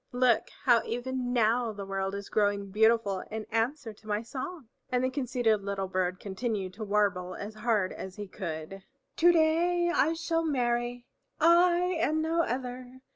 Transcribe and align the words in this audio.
Look, 0.13 0.49
how 0.63 0.81
even 0.83 1.31
now 1.31 1.71
the 1.73 1.85
world 1.85 2.15
is 2.15 2.27
growing 2.27 2.71
beautiful 2.71 3.19
in 3.29 3.45
answer 3.51 3.93
to 3.93 4.07
my 4.07 4.23
song." 4.23 4.67
And 4.91 5.03
the 5.03 5.11
conceited 5.11 5.61
little 5.63 5.87
bird 5.87 6.19
continued 6.19 6.73
to 6.73 6.83
warble 6.83 7.35
as 7.35 7.53
hard 7.53 7.93
as 7.93 8.15
he 8.15 8.25
could, 8.27 8.83
"To 9.17 9.31
day 9.31 9.91
I 9.93 10.13
shall 10.13 10.43
marry, 10.43 11.05
I 11.39 11.99
and 12.01 12.19
no 12.23 12.41
other! 12.41 13.01